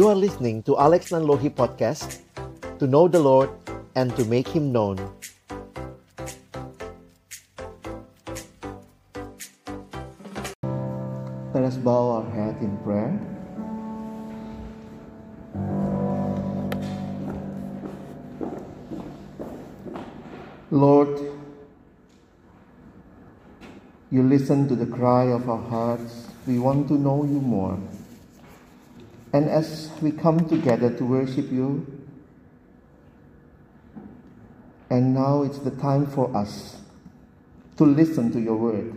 [0.00, 2.24] You are listening to Alex Nanlohi Podcast
[2.78, 3.50] To know the Lord
[3.94, 4.96] and to make Him known
[11.52, 13.12] Let us bow our head in prayer.
[20.70, 21.20] Lord,
[24.10, 26.28] you listen to the cry of our hearts.
[26.46, 27.76] We want to know you more.
[29.32, 31.86] And as we come together to worship you,
[34.90, 36.78] and now it's the time for us
[37.76, 38.92] to listen to your word.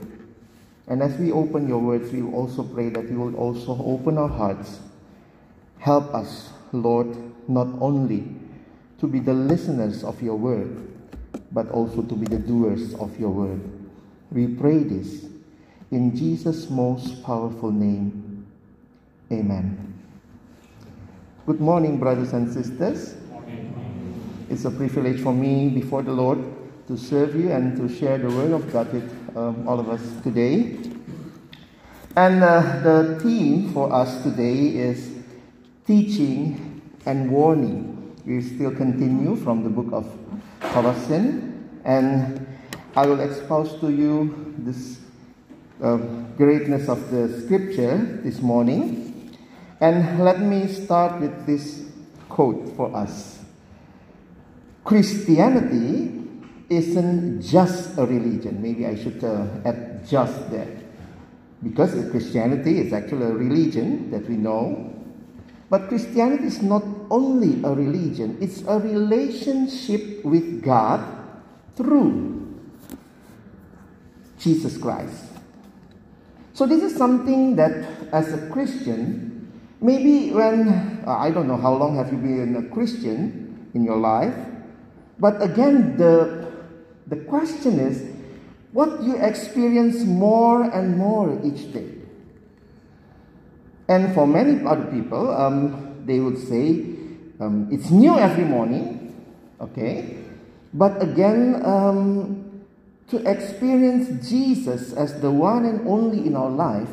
[0.88, 4.28] And as we open your words, we also pray that you will also open our
[4.28, 4.80] hearts.
[5.80, 7.16] Help us, Lord,
[7.48, 8.36] not only
[9.00, 10.90] to be the listeners of your word,
[11.52, 13.62] but also to be the doers of your word.
[14.32, 15.26] We pray this
[15.92, 18.48] in Jesus' most powerful name.
[19.32, 19.93] Amen.
[21.46, 23.16] Good morning, brothers and sisters.
[24.50, 26.40] It's a privilege for me before the Lord
[26.88, 30.02] to serve you and to share the word of God with um, all of us
[30.24, 30.78] today.
[32.16, 35.12] And uh, the theme for us today is
[35.86, 38.16] teaching and warning.
[38.26, 40.10] We still continue from the book of
[40.62, 42.48] Colossians, and
[42.96, 45.02] I will expose to you this
[45.84, 45.98] uh,
[46.38, 49.13] greatness of the scripture this morning.
[49.84, 51.84] And let me start with this
[52.30, 53.44] quote for us
[54.86, 56.24] Christianity
[56.70, 58.62] isn't just a religion.
[58.62, 60.70] Maybe I should uh, add just that.
[61.62, 64.90] Because Christianity is actually a religion that we know.
[65.70, 71.04] But Christianity is not only a religion, it's a relationship with God
[71.76, 72.56] through
[74.40, 75.26] Jesus Christ.
[76.54, 79.33] So, this is something that as a Christian,
[79.84, 83.98] maybe when, uh, I don't know how long have you been a Christian in your
[83.98, 84.34] life,
[85.20, 86.50] but again, the
[87.08, 88.02] the question is
[88.72, 91.92] what you experience more and more each day.
[93.88, 96.96] And for many other people, um, they would say
[97.40, 99.14] um, it's new every morning,
[99.60, 100.18] okay?
[100.74, 102.64] But again, um,
[103.10, 106.90] to experience Jesus as the one and only in our life,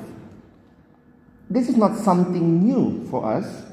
[1.50, 3.64] this is not something new for us,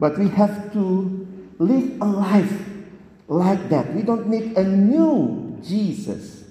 [0.00, 2.64] but we have to live a life
[3.28, 3.94] like that.
[3.94, 6.44] We don't need a new Jesus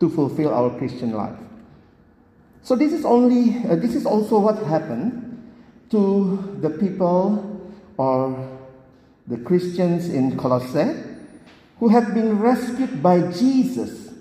[0.00, 1.36] to fulfill our Christian life.
[2.62, 5.28] So this is only uh, this is also what happened
[5.90, 8.58] to the people or
[9.26, 10.96] the Christians in Colossae
[11.78, 14.14] who had been rescued by Jesus.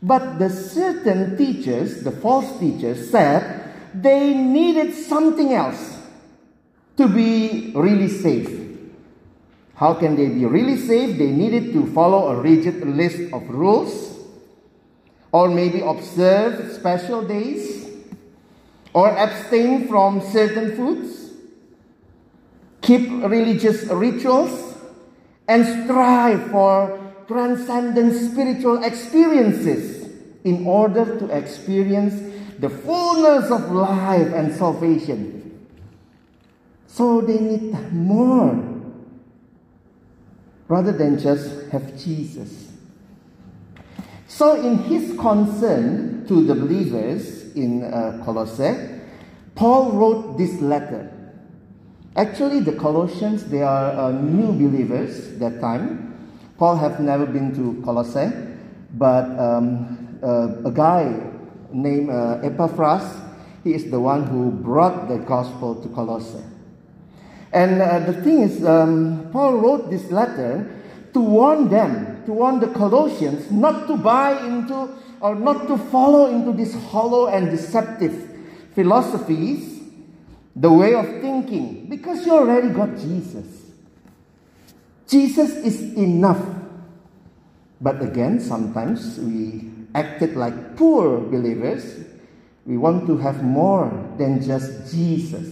[0.00, 5.98] But the certain teachers, the false teachers said they needed something else
[6.96, 8.50] to be really safe.
[9.74, 11.16] How can they be really safe?
[11.16, 14.18] They needed to follow a rigid list of rules,
[15.30, 17.86] or maybe observe special days,
[18.92, 21.30] or abstain from certain foods,
[22.80, 24.74] keep religious rituals,
[25.46, 30.10] and strive for transcendent spiritual experiences
[30.44, 32.14] in order to experience
[32.58, 35.66] the fullness of life and salvation.
[36.86, 38.64] So they need more
[40.66, 42.72] rather than just have Jesus.
[44.26, 49.00] So, in his concern to the believers in uh, Colossae,
[49.54, 51.10] Paul wrote this letter.
[52.14, 56.14] Actually, the Colossians, they are uh, new believers that time.
[56.58, 58.30] Paul have never been to Colossae,
[58.94, 61.27] but um, uh, a guy
[61.72, 63.20] named uh, Epaphras,
[63.64, 66.42] he is the one who brought the gospel to Colossae.
[67.52, 70.68] And uh, the thing is, um, Paul wrote this letter
[71.14, 74.88] to warn them, to warn the Colossians not to buy into
[75.20, 78.28] or not to follow into these hollow and deceptive
[78.74, 79.82] philosophies,
[80.54, 83.72] the way of thinking, because you already got Jesus.
[85.08, 86.44] Jesus is enough.
[87.80, 92.06] But again, sometimes we acted like poor believers.
[92.64, 95.48] We want to have more than just Jesus.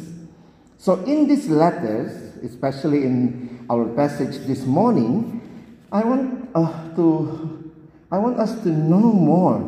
[0.78, 2.12] So, in these letters,
[2.44, 5.42] especially in our passage this morning,
[5.90, 7.72] I want uh, to
[8.12, 9.58] I want us to know more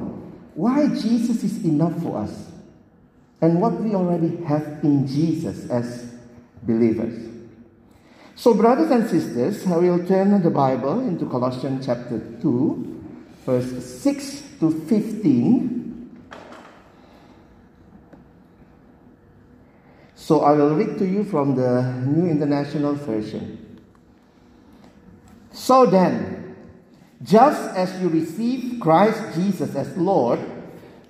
[0.54, 2.52] why Jesus is enough for us
[3.40, 6.14] and what we already have in Jesus as
[6.62, 7.26] believers.
[8.36, 13.02] So, brothers and sisters, I will turn the Bible into Colossians chapter 2,
[13.44, 15.78] verse 6 to 15.
[20.14, 23.80] So I will read to you from the New International Version.
[25.52, 26.56] So then,
[27.22, 30.38] just as you receive Christ Jesus as Lord,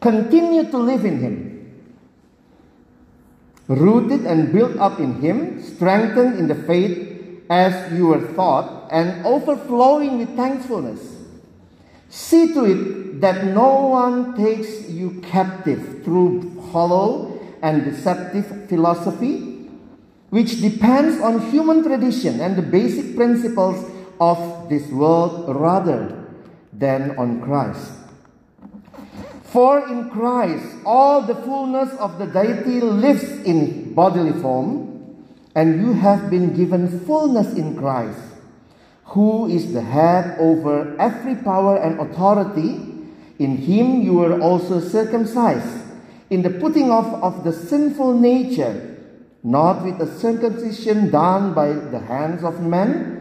[0.01, 1.83] continue to live in Him.
[3.67, 9.27] Rooted and built up in Him, strengthened in the faith as you were taught, and
[9.27, 11.01] overflowing with thankfulness.
[12.09, 19.69] See to it that no one takes you captive through hollow and deceptive philosophy,
[20.31, 26.25] which depends on human tradition and the basic principles of this world rather
[26.73, 27.93] than on Christ.
[29.45, 34.85] For in Christ all the fullness of the deity lives in bodily form,
[35.55, 38.21] and you have been given fullness in Christ,
[39.17, 42.88] who is the head over every power and authority.
[43.39, 45.85] In him you were also circumcised,
[46.31, 48.97] in the putting off of the sinful nature,
[49.43, 53.19] not with a circumcision done by the hands of men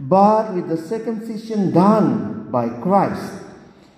[0.00, 3.32] but with the circumcision done by Christ,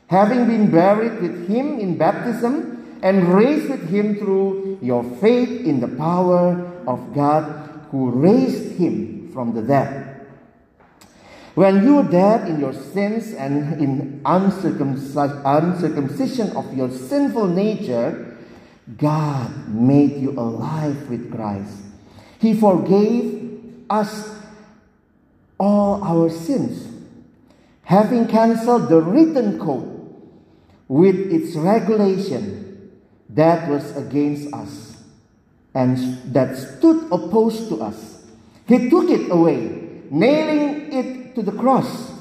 [0.08, 5.80] having been buried with him in baptism and raised with him through your faith in
[5.80, 10.15] the power of God who raised him from the dead.
[11.56, 18.36] When you were dead in your sins and in uncircumcision of your sinful nature,
[18.98, 21.78] God made you alive with Christ.
[22.38, 23.58] He forgave
[23.88, 24.38] us
[25.58, 26.92] all our sins,
[27.84, 30.14] having cancelled the written code
[30.88, 32.92] with its regulation
[33.30, 35.02] that was against us
[35.74, 35.96] and
[36.34, 38.26] that stood opposed to us.
[38.68, 42.12] He took it away, nailing it to the cross.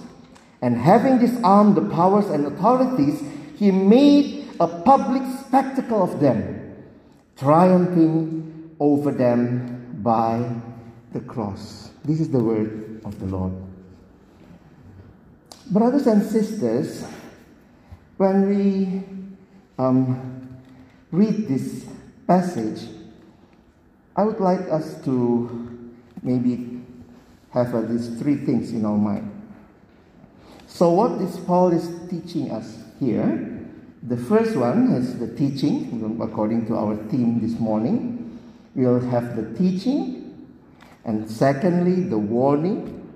[0.62, 3.24] And having disarmed the powers and authorities,
[3.58, 6.76] he made a public spectacle of them,
[7.38, 10.48] triumphing over them by
[11.14, 11.92] the cross.
[12.04, 13.54] This is the word of the Lord.
[15.72, 17.06] Brothers and sisters,
[18.18, 19.04] when we
[19.80, 20.58] um,
[21.12, 21.86] read this
[22.28, 22.88] passage,
[24.16, 25.86] I would like us to
[26.22, 26.82] maybe
[27.56, 29.32] have uh, these three things in our mind.
[30.68, 33.66] So, what this Paul is teaching us here,
[34.04, 38.40] the first one is the teaching, according to our theme this morning.
[38.76, 40.48] We'll have the teaching,
[41.06, 43.10] and secondly, the warning,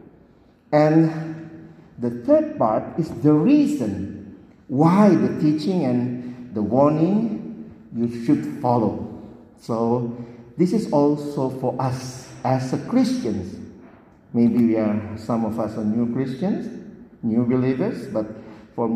[0.72, 1.60] and
[2.00, 4.40] the third part is the reason
[4.70, 9.22] why the teaching and the warning you should follow.
[9.60, 10.16] So,
[10.58, 13.59] this is also for us as Christians.
[14.34, 16.68] Maybe we are, some of us are new Christians,
[17.24, 18.28] new believers, but
[18.76, 18.88] for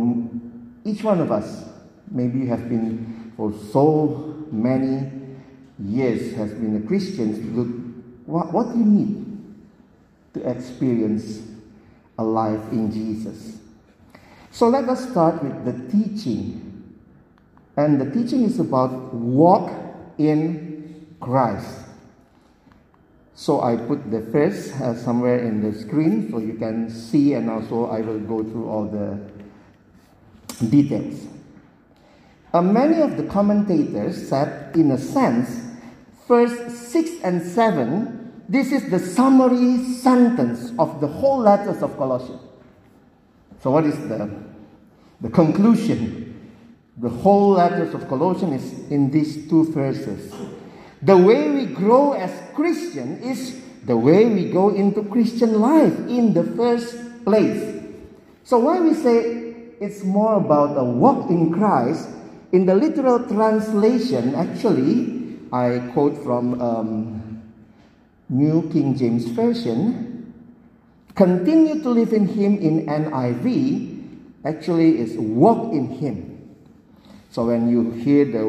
[0.85, 1.65] each one of us,
[2.11, 5.11] maybe you have been for so many
[5.79, 7.55] years has been a Christian.
[7.55, 9.23] Look, What, what do you need
[10.33, 11.41] to experience
[12.17, 13.59] a life in Jesus.
[14.51, 16.69] So let us start with the teaching.
[17.75, 19.71] And the teaching is about walk
[20.17, 21.82] in Christ.
[23.35, 27.49] So I put the first uh, somewhere in the screen so you can see, and
[27.49, 29.19] also I will go through all the
[30.69, 31.27] details.
[32.53, 35.61] Uh, many of the commentators said, in a sense,
[36.27, 42.41] verse 6 and 7 this is the summary sentence of the whole letters of Colossians.
[43.61, 44.29] So, what is the,
[45.21, 46.19] the conclusion?
[46.97, 50.31] The whole letters of Colossians is in these two verses.
[51.03, 56.33] The way we grow as Christian is the way we go into Christian life in
[56.33, 56.95] the first
[57.25, 57.83] place.
[58.45, 59.51] So, why we say
[59.83, 62.07] it's more about a walk in Christ,
[62.53, 67.41] in the literal translation, actually, I quote from um,
[68.29, 70.31] New King James Version,
[71.15, 73.91] continue to live in Him in NIV
[74.45, 76.55] actually is walk in Him.
[77.29, 78.43] So when you hear the,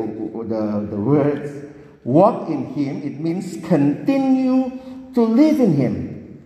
[0.46, 1.73] the, the words
[2.04, 4.70] walk in Him, it means continue
[5.14, 6.42] to live in Him.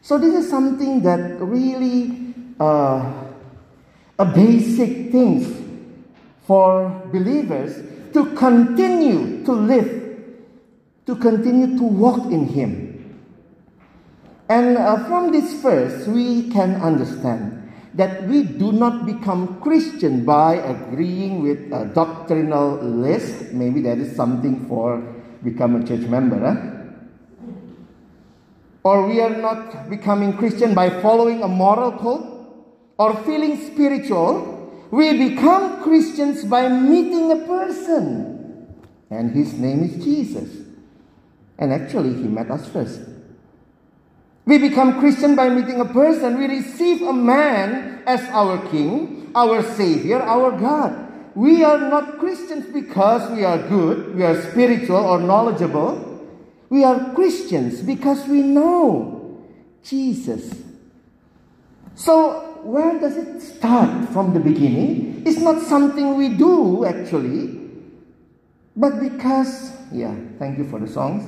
[0.00, 3.12] So this is something that really uh,
[4.18, 5.60] a basic things
[6.46, 7.82] for believers
[8.12, 10.04] to continue to live
[11.06, 13.20] to continue to walk in Him.
[14.48, 17.63] And uh, from this verse, we can understand
[17.94, 23.52] that we do not become Christian by agreeing with a doctrinal list.
[23.52, 25.00] Maybe that is something for
[25.42, 26.70] become a church member.
[28.82, 32.26] Or we are not becoming Christian by following a moral code
[32.98, 34.86] or feeling spiritual.
[34.90, 38.68] We become Christians by meeting a person,
[39.10, 40.64] and his name is Jesus.
[41.58, 43.00] And actually, He met us first.
[44.46, 46.38] We become Christian by meeting a person.
[46.38, 51.00] We receive a man as our King, our Savior, our God.
[51.34, 56.22] We are not Christians because we are good, we are spiritual or knowledgeable.
[56.68, 59.42] We are Christians because we know
[59.82, 60.62] Jesus.
[61.94, 65.22] So, where does it start from the beginning?
[65.26, 67.60] It's not something we do actually,
[68.76, 71.24] but because, yeah, thank you for the songs,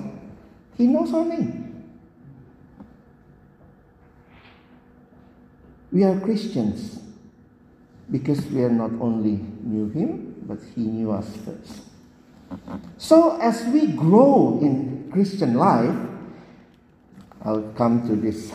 [0.77, 1.66] He knows our name.
[5.97, 7.01] We are Christians
[8.11, 11.89] because we are not only knew him, but he knew us first.
[12.99, 15.97] So as we grow in Christian life,
[17.41, 18.53] I'll come to this,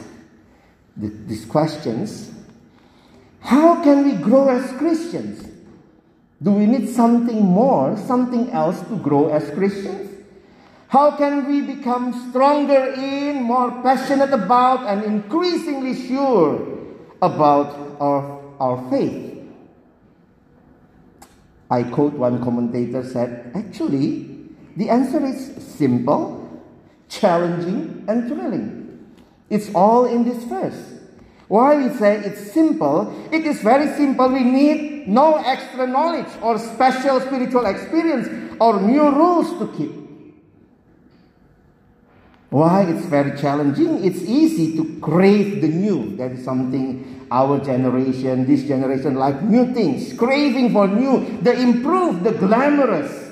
[0.95, 2.29] these questions.
[3.39, 5.43] How can we grow as Christians?
[6.43, 10.13] Do we need something more, something else to grow as Christians?
[10.89, 16.80] How can we become stronger in, more passionate about, and increasingly sure
[17.21, 19.39] about our, our faith?
[21.69, 24.27] I quote one commentator said, actually,
[24.75, 26.61] the answer is simple,
[27.07, 29.15] challenging, and thrilling.
[29.49, 30.99] It's all in this verse.
[31.47, 33.13] Why we say it's simple?
[33.31, 34.29] It is very simple.
[34.29, 38.29] We need no extra knowledge or special spiritual experience
[38.61, 40.00] or new rules to keep.
[42.51, 44.03] Why it's very challenging?
[44.03, 46.17] It's easy to crave the new.
[46.17, 52.25] That is something our generation, this generation, like new things, craving for new, the improved,
[52.25, 53.31] the glamorous.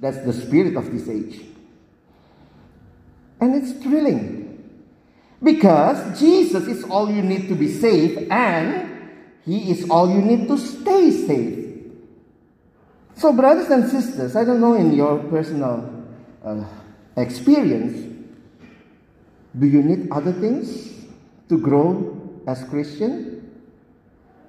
[0.00, 1.40] That's the spirit of this age.
[3.40, 4.58] And it's thrilling.
[5.40, 8.90] Because Jesus is all you need to be safe, and
[9.44, 11.62] He is all you need to stay safe.
[13.14, 16.06] So, brothers and sisters, I don't know in your personal
[16.44, 16.64] uh,
[17.16, 18.11] experience,
[19.58, 20.92] do you need other things
[21.48, 23.50] to grow as Christian,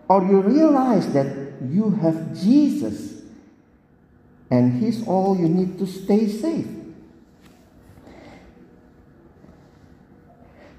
[0.07, 3.13] or you realize that you have Jesus
[4.53, 6.67] and He's all you need to stay safe.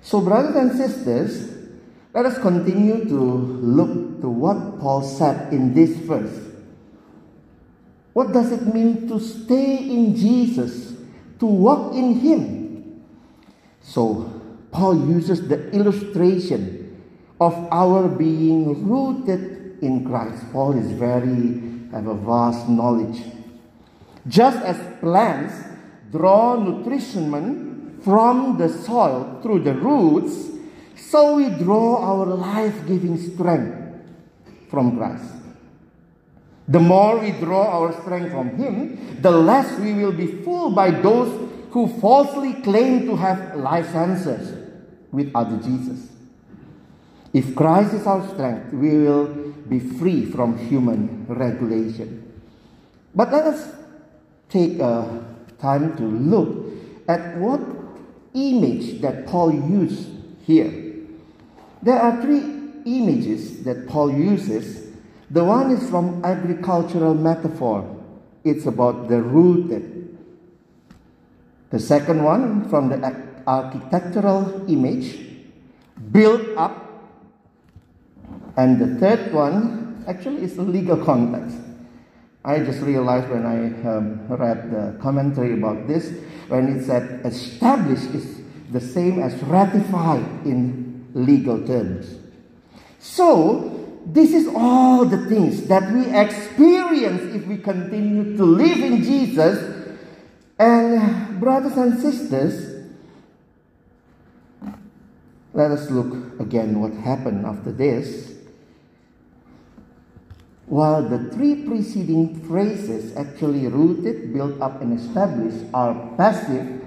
[0.01, 1.51] So, brothers and sisters,
[2.15, 6.39] let us continue to look to what Paul said in this verse.
[8.13, 10.95] What does it mean to stay in Jesus,
[11.41, 12.54] to walk in Him?
[13.85, 14.33] So,
[14.73, 16.99] Paul uses the illustration
[17.39, 20.43] of our being rooted in Christ.
[20.53, 21.61] Paul is very,
[21.93, 23.23] have a vast knowledge.
[24.27, 25.55] Just as plants
[26.11, 30.51] draw nutrition from the soil through the roots,
[30.97, 33.77] so we draw our life giving strength
[34.71, 35.31] from Christ.
[36.67, 40.91] The more we draw our strength from Him, the less we will be fooled by
[40.91, 41.44] those
[41.75, 44.57] who falsely claim to have life answers
[45.11, 46.09] with other Jesus.
[47.33, 49.27] If Christ is our strength, we will
[49.69, 52.33] be free from human regulation.
[53.13, 53.75] But let us
[54.49, 55.27] take a
[55.59, 56.65] time to look
[57.09, 57.61] at what
[58.35, 60.11] image that Paul used
[60.47, 60.71] here.
[61.83, 62.45] There are three
[62.87, 64.93] images that Paul uses.
[65.29, 67.83] The one is from agricultural metaphor.
[68.45, 69.94] It's about the rooted.
[71.71, 72.99] The second one from the
[73.47, 75.19] architectural image,
[76.13, 76.85] built up
[78.57, 81.57] and the third one actually is the legal context.
[82.45, 86.13] I just realized when I um, read the commentary about this,
[86.49, 92.19] when it said established is the same as ratified in legal terms.
[92.99, 99.03] So, this is all the things that we experience if we continue to live in
[99.03, 99.74] Jesus.
[100.59, 102.87] And, uh, brothers and sisters,
[105.53, 108.33] let us look again what happened after this.
[110.67, 116.83] While the three preceding phrases, actually rooted, built up, and established, are passive,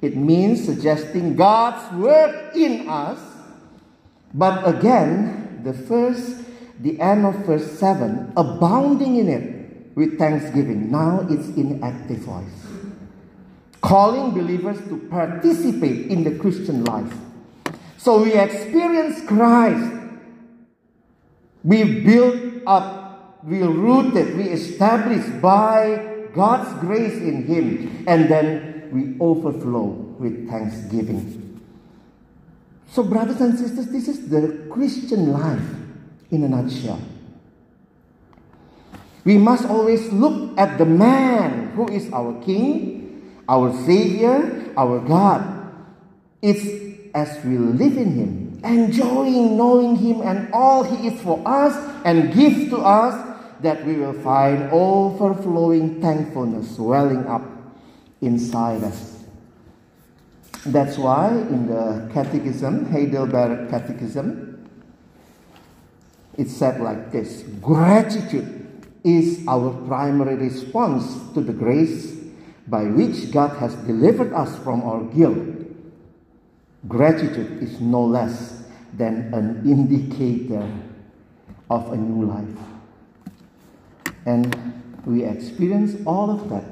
[0.00, 3.18] it means suggesting God's work in us.
[4.32, 6.42] But again, the first,
[6.80, 10.90] the end of verse 7, abounding in it with thanksgiving.
[10.90, 12.69] Now it's in active voice.
[13.80, 17.12] Calling believers to participate in the Christian life.
[17.96, 19.92] So we experience Christ.
[21.62, 23.00] We build up
[23.42, 29.86] we rooted, we established by God's grace in Him, and then we overflow
[30.18, 31.60] with thanksgiving.
[32.90, 35.62] So, brothers and sisters, this is the Christian life
[36.30, 37.00] in a nutshell.
[39.24, 42.99] We must always look at the man who is our King,
[43.50, 45.42] our Savior, our God.
[46.40, 46.62] It's
[47.12, 52.32] as we live in Him, enjoying knowing Him and all He is for us and
[52.32, 53.26] gives to us,
[53.60, 57.42] that we will find overflowing thankfulness welling up
[58.22, 59.22] inside us.
[60.64, 64.68] That's why in the Catechism, Heidelberg Catechism,
[66.38, 68.56] it said like this Gratitude
[69.02, 72.19] is our primary response to the grace
[72.66, 75.48] by which God has delivered us from our guilt.
[76.88, 78.64] Gratitude is no less
[78.94, 80.70] than an indicator
[81.68, 84.14] of a new life.
[84.26, 84.54] And
[85.04, 86.64] we experience all of that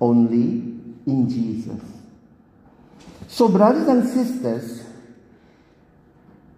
[0.00, 1.80] only in Jesus.
[3.28, 4.84] So, brothers and sisters,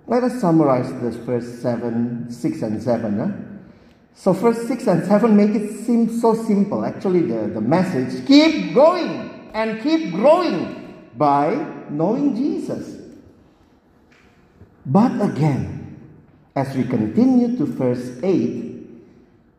[0.07, 3.19] let us summarize this verse 7, 6, and 7.
[3.19, 3.48] Huh?
[4.19, 6.85] So, verse 6 and 7 make it seem so simple.
[6.85, 11.55] Actually, the, the message keep going and keep growing by
[11.89, 13.01] knowing Jesus.
[14.85, 16.01] But again,
[16.57, 18.87] as we continue to verse 8,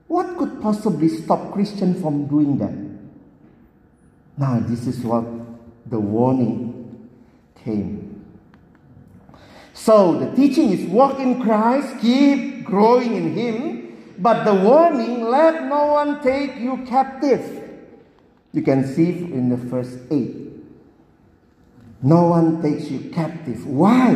[0.07, 2.75] what could possibly stop Christian from doing that?
[4.37, 5.23] Now, this is what
[5.85, 7.07] the warning
[7.63, 8.25] came.
[9.73, 13.78] So, the teaching is walk in Christ, keep growing in Him,
[14.19, 17.69] but the warning, let no one take you captive.
[18.51, 20.35] You can see in the verse 8.
[22.03, 23.65] No one takes you captive.
[23.65, 24.11] Why?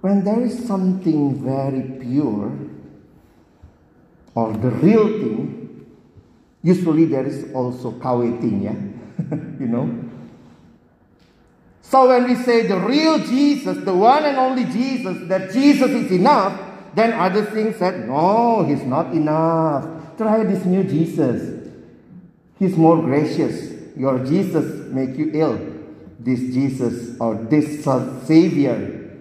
[0.00, 2.52] When there is something very pure,
[4.34, 5.86] or the real thing,
[6.62, 9.36] usually there is also kaweting, yeah?
[9.60, 10.04] you know?
[11.82, 16.12] So when we say the real Jesus, the one and only Jesus, that Jesus is
[16.12, 20.16] enough, then other things said, no, he's not enough.
[20.16, 21.68] Try this new Jesus.
[22.58, 23.72] He's more gracious.
[23.96, 25.58] Your Jesus make you ill.
[26.18, 27.84] This Jesus or this
[28.26, 29.16] Savior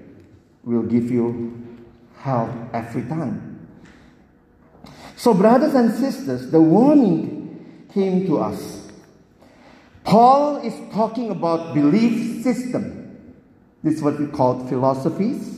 [0.63, 1.63] will give you
[2.18, 3.68] health every time.
[5.15, 8.88] So, brothers and sisters, the warning came to us.
[10.04, 13.26] Paul is talking about belief system.
[13.84, 15.57] This is what we call philosophies,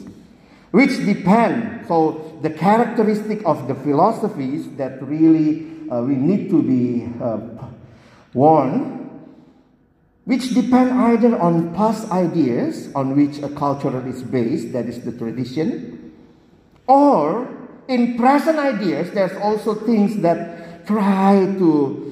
[0.71, 1.87] which depend.
[1.87, 7.39] So, the characteristic of the philosophies that really uh, we need to be uh,
[8.33, 9.09] warned,
[10.25, 15.11] which depend either on past ideas on which a culture is based, that is the
[15.11, 16.13] tradition,
[16.85, 17.49] or
[17.89, 22.05] in present ideas, there's also things that try to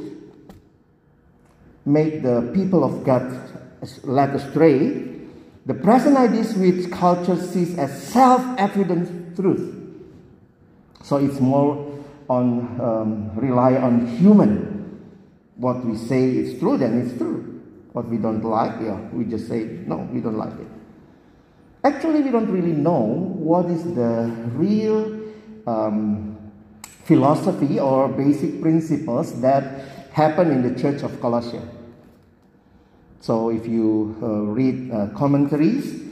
[1.85, 3.29] make the people of God
[4.03, 5.06] led astray.
[5.67, 9.75] The present ideas which culture sees as self-evident truth.
[11.03, 11.93] So it's more
[12.29, 15.01] on um, rely on human.
[15.57, 17.61] What we say is true, then it's true.
[17.91, 20.67] What we don't like, yeah, we just say no, we don't like it.
[21.83, 23.01] Actually, we don't really know
[23.35, 25.19] what is the real
[25.67, 26.37] um,
[27.03, 31.76] philosophy or basic principles that happen in the church of Colossia.
[33.21, 36.03] So, if you uh, read uh, commentaries,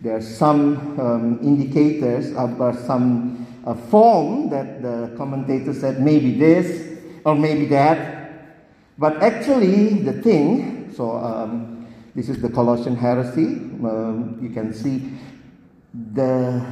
[0.00, 6.98] there are some um, indicators about some uh, form that the commentator said maybe this
[7.24, 8.98] or maybe that.
[8.98, 13.56] But actually, the thing, so um, this is the Colossian heresy.
[13.82, 15.10] Um, you can see
[16.12, 16.64] the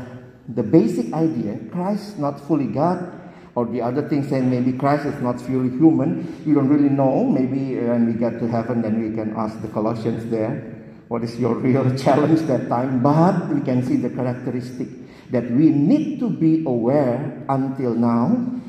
[0.49, 3.22] the basic idea Christ not fully God,
[3.55, 6.43] or the other thing saying maybe Christ is not fully human.
[6.47, 7.25] You don't really know.
[7.25, 10.73] Maybe uh, when we get to heaven, then we can ask the Colossians there,
[11.09, 13.03] what is your real challenge that time?
[13.03, 14.89] But we can see the characteristic
[15.31, 18.61] that we need to be aware until now.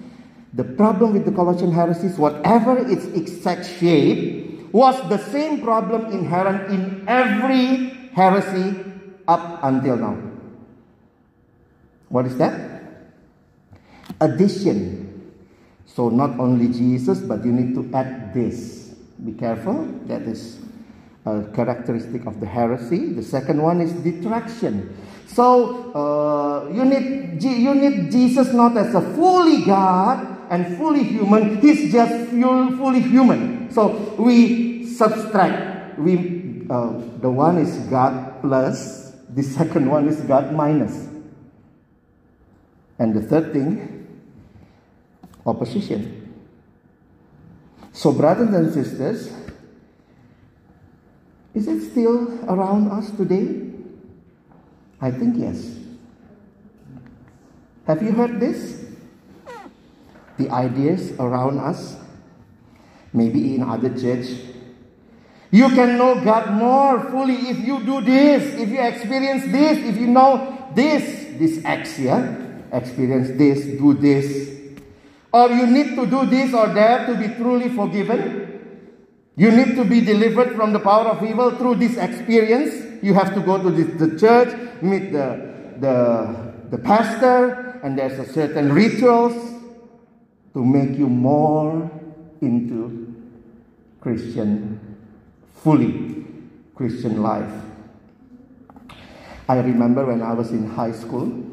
[0.53, 6.69] The problem with the Colossian heresies, whatever its exact shape, was the same problem inherent
[6.71, 8.75] in every heresy
[9.27, 10.17] up until now.
[12.09, 12.72] What is that?
[14.23, 15.03] Addition.
[15.85, 18.95] So not only Jesus, but you need to add this.
[19.19, 19.83] Be careful.
[20.07, 20.63] That is
[21.25, 23.11] a characteristic of the heresy.
[23.13, 24.95] The second one is detraction.
[25.27, 31.59] So uh, you need you need Jesus not as a fully God and fully human.
[31.59, 33.71] He's just fully human.
[33.71, 35.99] So we subtract.
[35.99, 39.11] We uh, the one is God plus.
[39.29, 41.09] The second one is God minus.
[42.99, 44.02] And the third thing,
[45.45, 46.33] opposition.
[47.91, 49.33] So, brothers and sisters,
[51.53, 53.71] is it still around us today?
[54.99, 55.77] I think yes.
[57.85, 58.85] Have you heard this?
[60.37, 61.95] The ideas around us,
[63.13, 64.25] maybe in other church,
[65.53, 69.97] You can know God more fully if you do this, if you experience this, if
[69.97, 72.25] you know this, this acts, yeah?
[72.71, 74.62] Experience this, do this.
[75.33, 78.43] Or you need to do this or that to be truly forgiven.
[79.35, 83.03] You need to be delivered from the power of evil through this experience.
[83.03, 88.19] You have to go to the, the church, meet the, the, the pastor, and there's
[88.19, 89.33] a certain rituals
[90.53, 91.89] to make you more
[92.41, 93.15] into
[94.01, 94.79] Christian,
[95.63, 96.25] fully
[96.75, 97.51] Christian life.
[99.49, 101.43] I remember when I was in high school,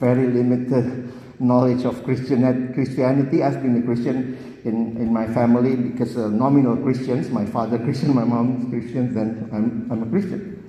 [0.00, 3.42] very limited knowledge of Christianity.
[3.42, 8.14] I've been a Christian in, in my family because uh, nominal Christians, my father Christian,
[8.14, 10.60] my mom Christian, then I'm, I'm a Christian.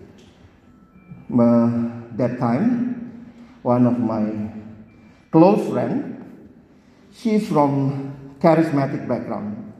[1.32, 3.26] Uh, that time,
[3.62, 4.52] one of my
[5.32, 6.16] close friend,
[7.14, 9.74] she's from charismatic background.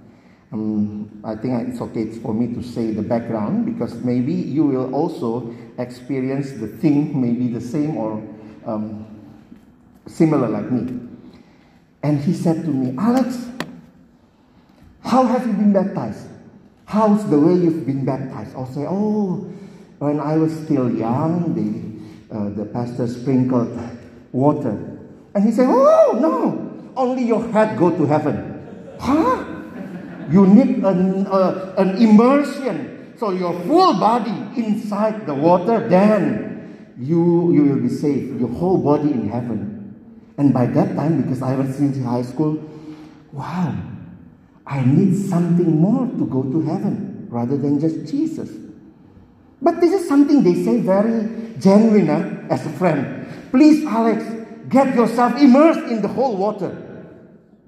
[0.52, 4.94] Um, I think it's okay for me to say the background because maybe you will
[4.94, 8.24] also experience the thing, maybe the same or
[8.66, 9.15] um,
[10.08, 11.00] similar like me.
[12.04, 13.50] And he said to me, Alex,
[15.04, 16.28] how have you been baptized?
[16.86, 18.56] How's the way you've been baptized?
[18.56, 19.52] I'll say, oh,
[20.00, 23.80] when I was still young, the, uh, the pastor sprinkled
[24.32, 25.00] water.
[25.34, 28.96] And he said, oh, no, only your head go to heaven.
[29.00, 29.44] Huh?
[30.30, 33.16] You need an, uh, an immersion.
[33.18, 38.40] So your full body inside the water, then you, you will be safe.
[38.40, 39.75] Your whole body in heaven.
[40.38, 42.60] And by that time, because I was in high school,
[43.32, 43.74] wow,
[44.68, 48.50] I need something more to go to heaven rather than just Jesus.
[49.62, 53.28] But this is something they say very genuine uh, as a friend.
[53.52, 54.24] Please, Alex,
[54.70, 56.76] get yourself immersed in the whole water.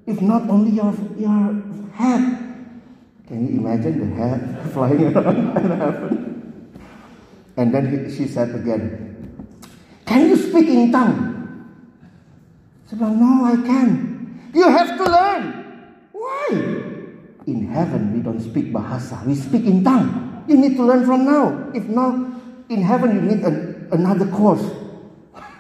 [0.05, 2.43] If not only your, your head.
[3.27, 6.81] Can you imagine the head flying around in heaven?
[7.57, 9.43] And then he, she said again,
[10.05, 11.36] Can you speak in tongue?
[12.87, 14.51] Said, well, no, I can.
[14.53, 15.43] You have to learn.
[16.13, 16.47] Why?
[17.45, 19.25] In heaven, we don't speak Bahasa.
[19.25, 20.43] We speak in tongue.
[20.47, 21.71] You need to learn from now.
[21.75, 22.15] If not,
[22.69, 24.63] in heaven, you need an, another course.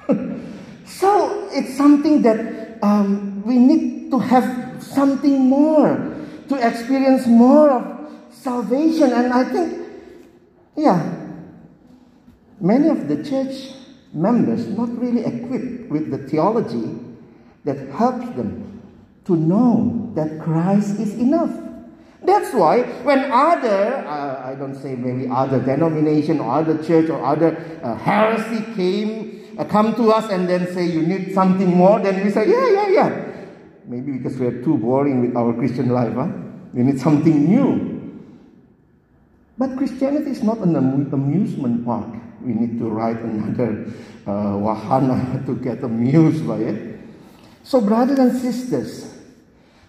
[0.85, 6.15] so it's something that um, we need to have something more,
[6.47, 9.11] to experience more of salvation.
[9.11, 9.85] And I think,
[10.77, 11.27] yeah,
[12.61, 13.75] many of the church
[14.13, 17.06] members not really equipped with the theology
[17.67, 18.81] that helps them
[19.25, 21.51] to know that Christ is enough.
[22.23, 27.23] That's why when other, uh, I don't say maybe other denomination or other church or
[27.23, 31.99] other uh, heresy came, uh, come to us and then say you need something more,
[31.99, 33.09] then we say, yeah, yeah, yeah.
[33.85, 36.27] Maybe because we are too boring with our Christian life, huh?
[36.73, 37.93] We need something new.
[39.57, 42.15] But Christianity is not an amusement park.
[42.41, 43.91] We need to ride another
[44.25, 46.86] uh, wahana to get amused by it.
[47.67, 49.13] So, brothers and sisters,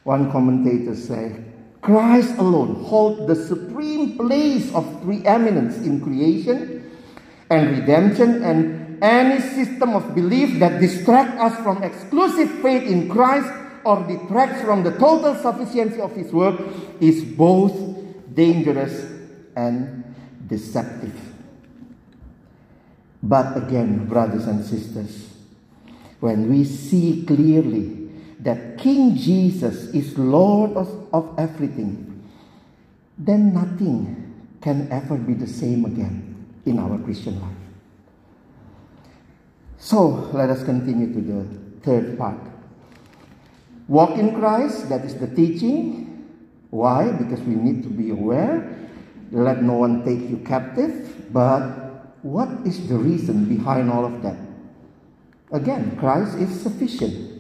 [0.03, 1.47] one commentator said,
[1.81, 6.91] Christ alone holds the supreme place of preeminence in creation
[7.49, 13.49] and redemption, and any system of belief that distracts us from exclusive faith in Christ
[13.85, 16.59] or detracts from the total sufficiency of His work
[16.99, 17.79] is both
[18.35, 19.07] dangerous
[19.55, 20.03] and
[20.49, 21.15] deceptive.
[23.23, 25.28] But again, brothers and sisters,
[26.21, 32.23] when we see clearly that King Jesus is Lord of, of everything,
[33.17, 37.57] then nothing can ever be the same again in our Christian life.
[39.79, 41.47] So let us continue to the
[41.83, 42.39] third part.
[43.87, 46.27] Walk in Christ, that is the teaching.
[46.71, 47.11] Why?
[47.11, 48.77] Because we need to be aware.
[49.31, 51.33] Let no one take you captive.
[51.33, 54.48] But what is the reason behind all of that?
[55.51, 57.39] Again, Christ is sufficient.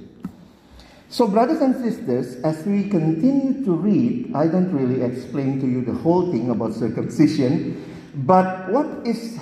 [1.11, 5.83] So, brothers and sisters, as we continue to read, I don't really explain to you
[5.83, 7.83] the whole thing about circumcision,
[8.27, 9.38] but what is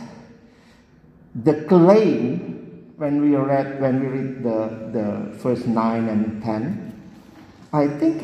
[1.35, 4.59] the claim when we read when we read the,
[4.95, 6.95] the first nine and ten?
[7.73, 8.23] I think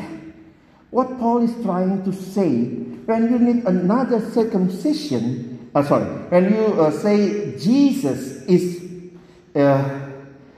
[0.91, 2.65] what Paul is trying to say
[3.07, 8.83] when you need another circumcision, uh, sorry, when you uh, say Jesus is
[9.57, 10.02] uh,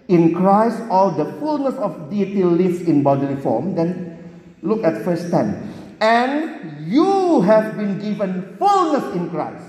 [0.09, 4.19] in Christ all the fullness of deity lives in bodily form, then
[4.63, 5.97] look at verse 10.
[6.01, 9.65] And you have been given fullness in Christ.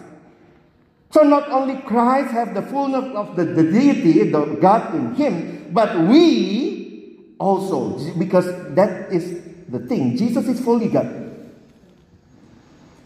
[1.12, 5.72] So not only Christ have the fullness of the, the deity, the God in him,
[5.72, 8.46] but we also, because
[8.76, 10.18] that is the thing.
[10.18, 11.26] Jesus is fully God.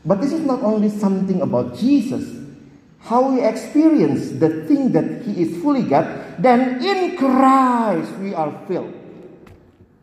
[0.05, 2.38] But this is not only something about Jesus,
[3.01, 8.51] how we experience the thing that He is fully God, then in Christ we are
[8.67, 8.93] filled.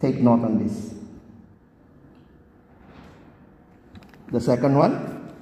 [0.00, 0.94] Take note on this.
[4.32, 5.32] The second one,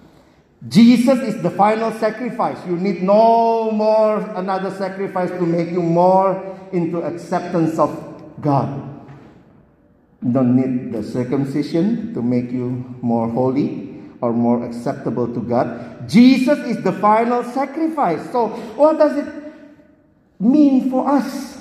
[0.68, 2.58] Jesus is the final sacrifice.
[2.66, 6.40] You need no more another sacrifice to make you more
[6.72, 7.92] into acceptance of
[8.40, 8.90] God.
[10.22, 15.93] You don't need the circumcision to make you more holy or more acceptable to God.
[16.06, 18.30] Jesus is the final sacrifice.
[18.30, 19.32] So, what does it
[20.40, 21.58] mean for us?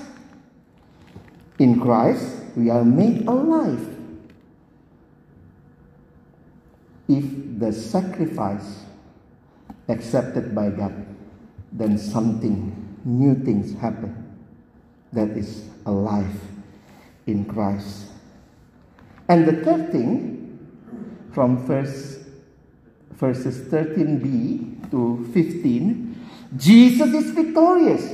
[1.60, 3.90] In Christ, we are made alive.
[7.08, 8.84] If the sacrifice
[9.88, 11.06] accepted by God,
[11.72, 14.24] then something, new things happen
[15.12, 16.40] that is alive
[17.28, 18.08] in Christ.
[19.30, 20.60] And the third thing,
[21.34, 22.23] from verse,
[23.18, 26.16] verses 13b to 15,
[26.58, 28.12] Jesus is victorious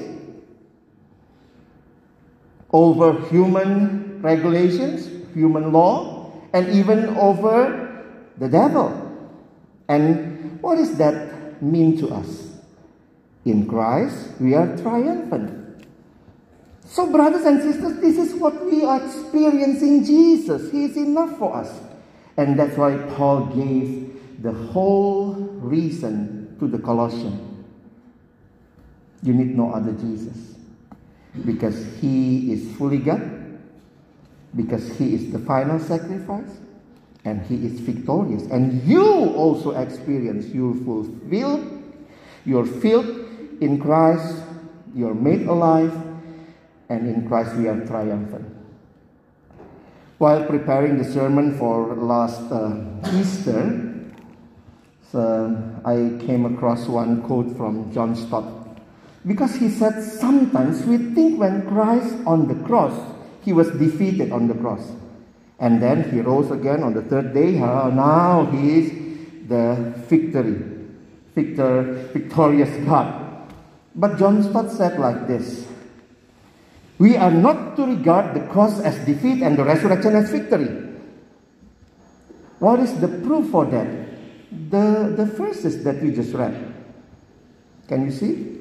[2.71, 8.05] over human regulations, human law, and even over
[8.37, 8.93] the devil.
[9.87, 12.57] And what does that mean to us?
[13.45, 15.87] In Christ, we are triumphant.
[16.85, 20.71] So, brothers and sisters, this is what we are experiencing Jesus.
[20.71, 21.79] He is enough for us.
[22.37, 24.08] And that's why Paul gave
[24.41, 27.65] the whole reason to the Colossians.
[29.21, 30.55] You need no other Jesus.
[31.45, 33.59] Because he is fully God,
[34.55, 36.57] because he is the final sacrifice,
[37.25, 38.43] and he is victorious.
[38.43, 41.83] And you also experience you're fulfilled,
[42.45, 43.09] you're filled
[43.61, 44.41] in Christ,
[44.95, 45.93] you're made alive,
[46.89, 48.55] and in Christ we are triumphant.
[50.17, 52.75] While preparing the sermon for last uh,
[53.13, 53.88] Easter,
[55.11, 58.45] so I came across one quote from John Stott.
[59.25, 62.93] Because he said, sometimes we think when Christ on the cross,
[63.43, 64.91] he was defeated on the cross.
[65.59, 67.59] And then he rose again on the third day.
[67.59, 70.61] Uh, now he is the victory,
[71.35, 73.49] victor, victorious God.
[73.95, 75.67] But John Stott said like this
[76.99, 80.67] we are not to regard the cross as defeat and the resurrection as victory.
[82.59, 84.08] What is the proof for that?
[84.51, 86.73] The, the verses that we just read.
[87.87, 88.59] Can you see?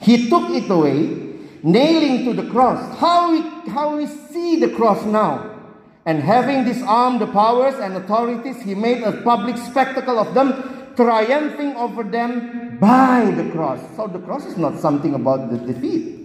[0.00, 2.98] He took it away, nailing to the cross.
[2.98, 5.54] How we, how we see the cross now.
[6.04, 11.74] And having disarmed the powers and authorities, he made a public spectacle of them, triumphing
[11.76, 13.80] over them by the cross.
[13.96, 16.16] So the cross is not something about the defeat.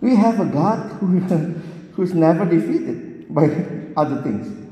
[0.00, 1.06] We have a God who,
[1.92, 3.46] who is never defeated by
[3.96, 4.69] other things.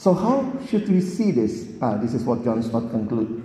[0.00, 1.68] So, how should we see this?
[1.82, 3.44] Ah, this is what John Stott concludes.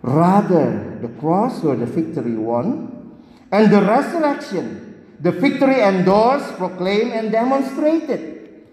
[0.00, 3.12] Rather, the cross where the victory won,
[3.52, 8.64] and the resurrection, the victory endorsed, proclaimed, and demonstrated.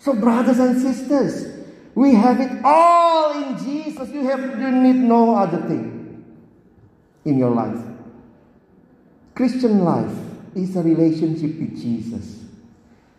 [0.00, 1.54] So, brothers and sisters,
[1.94, 4.08] we have it all in Jesus.
[4.08, 6.24] You have you need no other thing
[7.24, 7.78] in your life.
[9.36, 10.18] Christian life
[10.56, 12.42] is a relationship with Jesus,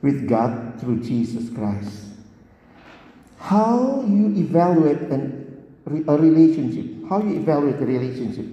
[0.01, 2.08] with God through Jesus Christ.
[3.39, 5.63] How you evaluate an,
[6.07, 8.45] a relationship, how you evaluate a relationship.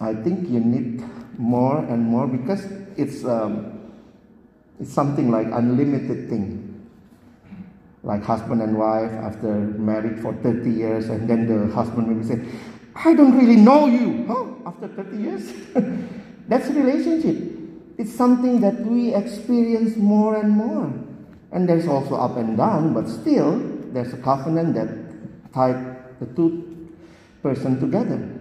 [0.00, 1.02] I think you need
[1.38, 3.80] more and more because it's, um,
[4.80, 6.64] it's something like unlimited thing.
[8.02, 12.44] Like husband and wife after married for 30 years and then the husband will say,
[12.94, 14.24] I don't really know you.
[14.26, 14.70] Huh?
[14.70, 15.52] After 30 years?
[16.48, 17.36] That's a relationship.
[17.98, 20.92] It's something that we experience more and more.
[21.52, 23.58] And there's also up and down, but still,
[23.92, 26.90] there's a covenant that tied the two
[27.42, 28.38] person together.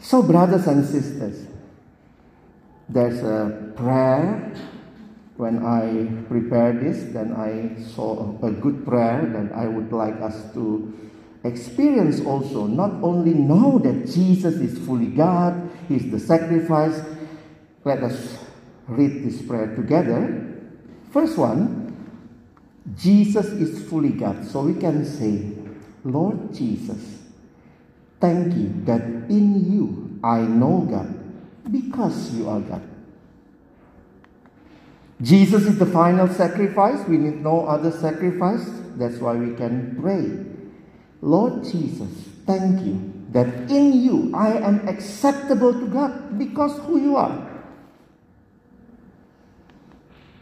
[0.00, 1.46] So, brothers and sisters,
[2.88, 4.54] there's a prayer.
[5.36, 10.52] When I prepared this, then I saw a good prayer that I would like us
[10.54, 10.92] to
[11.44, 17.00] experience also, not only know that Jesus is fully God, He's the sacrifice.
[17.84, 18.38] Let us
[18.86, 20.41] read this prayer together.
[21.12, 21.92] First one,
[22.96, 24.46] Jesus is fully God.
[24.46, 25.52] So we can say,
[26.04, 27.18] Lord Jesus,
[28.18, 31.12] thank you that in you I know God
[31.70, 32.82] because you are God.
[35.20, 37.06] Jesus is the final sacrifice.
[37.06, 38.64] We need no other sacrifice.
[38.96, 40.46] That's why we can pray.
[41.20, 42.10] Lord Jesus,
[42.46, 47.51] thank you that in you I am acceptable to God because who you are.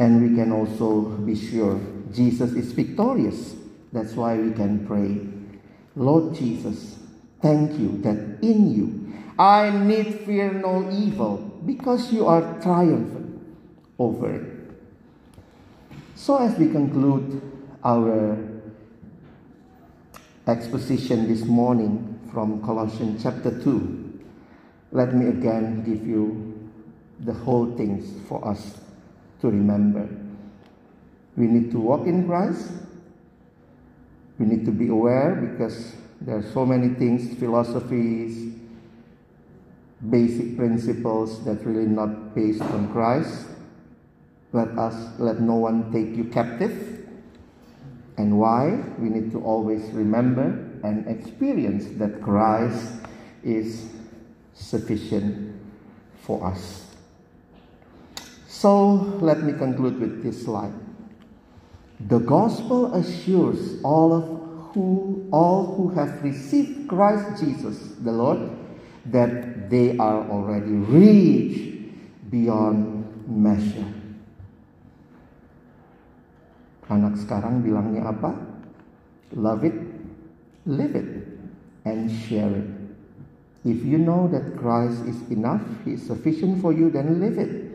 [0.01, 1.79] And we can also be sure
[2.11, 3.55] Jesus is victorious.
[3.93, 5.21] That's why we can pray,
[5.95, 6.97] Lord Jesus,
[7.43, 11.37] thank you that in you I need fear no evil
[11.67, 13.45] because you are triumphant
[13.99, 14.73] over it.
[16.15, 17.43] So, as we conclude
[17.85, 18.39] our
[20.47, 24.21] exposition this morning from Colossians chapter 2,
[24.93, 26.71] let me again give you
[27.21, 28.81] the whole things for us
[29.41, 30.09] to remember.
[31.37, 32.71] We need to walk in Christ.
[34.39, 38.55] We need to be aware because there are so many things, philosophies,
[40.09, 43.47] basic principles that really not based on Christ.
[44.53, 47.07] Let us let no one take you captive.
[48.17, 48.83] And why?
[48.99, 53.01] We need to always remember and experience that Christ
[53.43, 53.89] is
[54.55, 55.55] sufficient
[56.23, 56.90] for us.
[58.61, 60.77] So let me conclude with this slide.
[62.13, 64.25] The gospel assures all of
[64.77, 68.53] who all who have received Christ Jesus the Lord
[69.09, 71.89] that they are already rich
[72.29, 73.89] beyond measure.
[76.93, 78.37] Anak sekarang bilangnya apa?
[79.41, 79.79] Love it,
[80.69, 81.09] live it,
[81.89, 82.69] and share it.
[83.65, 87.70] If you know that Christ is enough, He is sufficient for you, then live it.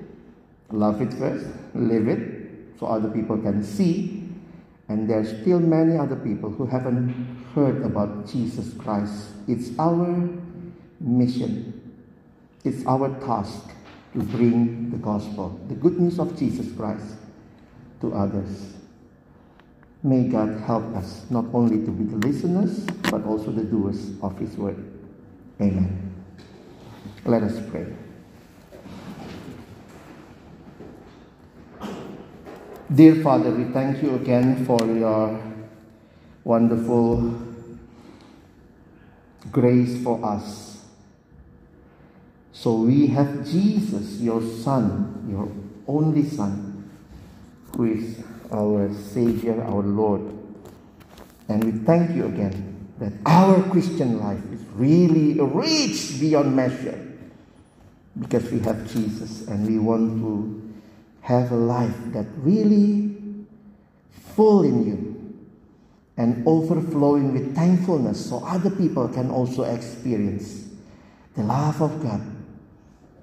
[0.72, 4.30] Love it first, live it, so other people can see.
[4.88, 7.10] And there are still many other people who haven't
[7.54, 9.30] heard about Jesus Christ.
[9.48, 10.30] It's our
[11.00, 11.96] mission,
[12.64, 13.72] it's our task
[14.14, 17.16] to bring the gospel, the good news of Jesus Christ,
[18.02, 18.74] to others.
[20.04, 24.38] May God help us not only to be the listeners, but also the doers of
[24.38, 24.78] His word.
[25.60, 26.14] Amen.
[27.26, 27.88] Let us pray.
[32.94, 35.42] Dear Father, we thank you again for your
[36.44, 37.34] wonderful
[39.52, 40.86] grace for us.
[42.52, 45.52] So we have Jesus, your Son, your
[45.88, 46.88] only Son,
[47.76, 50.22] who is our Savior, our Lord.
[51.50, 57.02] And we thank you again that our Christian life is really rich beyond measure
[58.20, 60.65] because we have Jesus and we want to
[61.26, 63.18] have a life that really
[64.36, 65.36] full in you
[66.18, 70.68] and overflowing with thankfulness so other people can also experience
[71.36, 72.22] the love of God,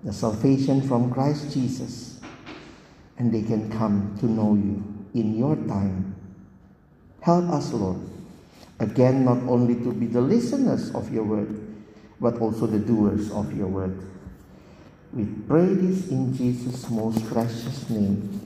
[0.02, 2.18] the salvation from Christ Jesus,
[3.18, 4.82] and they can come to know you
[5.14, 6.16] in your time.
[7.20, 8.00] Help us, Lord,
[8.80, 11.56] again, not only to be the listeners of your word,
[12.20, 14.11] but also the doers of your word.
[15.12, 18.40] We pray this in Jesus' most precious name.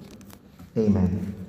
[0.77, 1.46] Amen.